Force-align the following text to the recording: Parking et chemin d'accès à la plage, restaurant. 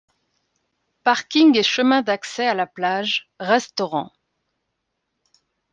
Parking 1.03 1.55
et 1.55 1.61
chemin 1.61 2.01
d'accès 2.01 2.47
à 2.47 2.55
la 2.55 2.65
plage, 2.65 3.29
restaurant. 3.39 4.11